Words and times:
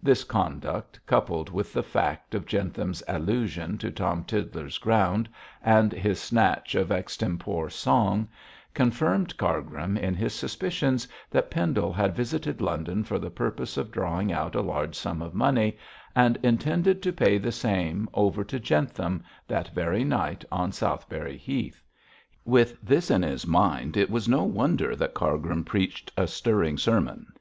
This 0.00 0.22
conduct, 0.22 1.00
coupled 1.06 1.50
with 1.50 1.72
the 1.72 1.82
fact 1.82 2.36
of 2.36 2.46
Jentham's 2.46 3.02
allusion 3.08 3.78
to 3.78 3.90
Tom 3.90 4.22
Tiddler's 4.22 4.78
ground, 4.78 5.28
and 5.60 5.90
his 5.92 6.20
snatch 6.20 6.76
of 6.76 6.92
extempore 6.92 7.68
song, 7.68 8.28
confirmed 8.74 9.36
Cargrim 9.36 9.96
in 9.96 10.14
his 10.14 10.32
suspicions 10.36 11.08
that 11.32 11.50
Pendle 11.50 11.92
had 11.92 12.14
visited 12.14 12.60
London 12.60 13.02
for 13.02 13.18
the 13.18 13.28
purpose 13.28 13.76
of 13.76 13.90
drawing 13.90 14.32
out 14.32 14.54
a 14.54 14.60
large 14.60 14.94
sum 14.94 15.20
of 15.20 15.34
money, 15.34 15.76
and 16.14 16.36
intended 16.44 17.02
to 17.02 17.12
pay 17.12 17.36
the 17.36 17.50
same 17.50 18.08
over 18.14 18.44
to 18.44 18.60
Jentham 18.60 19.24
that 19.48 19.74
very 19.74 20.04
night 20.04 20.44
on 20.52 20.70
Southberry 20.70 21.36
Heath. 21.38 21.82
With 22.44 22.80
this 22.84 23.10
in 23.10 23.22
his 23.24 23.48
mind 23.48 23.96
it 23.96 24.10
was 24.10 24.28
no 24.28 24.44
wonder 24.44 24.94
that 24.94 25.14
Cargrim 25.14 25.64
preached 25.64 26.12
a 26.16 26.28
stirring 26.28 26.78
sermon. 26.78 27.32